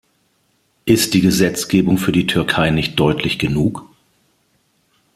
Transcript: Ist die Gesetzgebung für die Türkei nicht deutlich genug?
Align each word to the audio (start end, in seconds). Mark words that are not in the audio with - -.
Ist 0.85 1.13
die 1.13 1.21
Gesetzgebung 1.21 1.99
für 1.99 2.11
die 2.11 2.25
Türkei 2.25 2.71
nicht 2.71 2.99
deutlich 2.99 3.37
genug? 3.37 3.85